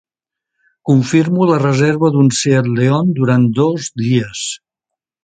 Confirmo 0.89 1.45
la 1.49 1.59
reserva 1.63 2.11
d'un 2.15 2.31
Seat 2.37 2.71
León 2.79 3.13
durant 3.21 3.47
dos 3.61 3.91
dies. 4.05 4.43